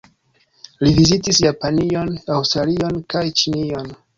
Li 0.83 0.93
vizitis 0.99 1.41
Japanion, 1.45 2.11
Aŭstralion 2.39 2.99
kaj 3.15 3.25
Ĉinion. 3.43 3.97